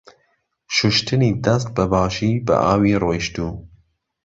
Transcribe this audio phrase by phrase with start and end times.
[0.75, 3.51] شوشتنی دەست بە باشی بە ئاوی ڕۆیشتوو.